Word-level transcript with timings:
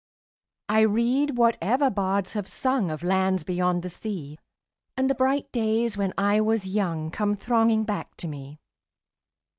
I 0.67 0.79
read 0.79 1.37
whatever 1.37 1.91
bards 1.91 2.33
have 2.33 2.47
sung 2.47 2.89
Of 2.89 3.03
lands 3.03 3.43
beyond 3.43 3.83
the 3.83 3.89
sea, 3.91 4.37
10 4.95 4.95
And 4.97 5.09
the 5.11 5.13
bright 5.13 5.51
days 5.51 5.95
when 5.95 6.11
I 6.17 6.41
was 6.41 6.65
young 6.65 7.11
Come 7.11 7.35
thronging 7.35 7.83
back 7.83 8.17
to 8.17 8.27
me. 8.27 8.57